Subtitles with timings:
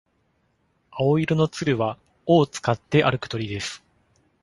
[0.89, 1.95] 青色のツルは
[2.25, 3.83] 尾を使って歩く鳥です。